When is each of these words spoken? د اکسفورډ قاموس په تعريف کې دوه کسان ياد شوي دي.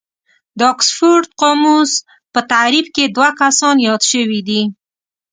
د 0.57 0.59
اکسفورډ 0.73 1.25
قاموس 1.41 1.91
په 2.33 2.39
تعريف 2.51 2.87
کې 2.95 3.03
دوه 3.15 3.29
کسان 3.41 3.75
ياد 3.87 4.01
شوي 4.11 4.41
دي. 4.47 4.61